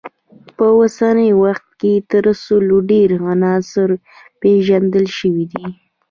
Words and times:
په 0.55 0.65
اوسني 0.77 1.29
وخت 1.43 1.67
کې 1.79 1.93
تر 2.11 2.25
سلو 2.45 2.77
ډیر 2.91 3.09
عناصر 3.31 3.89
پیژندل 4.41 5.05
شوي 5.17 5.45
دي. 5.51 5.65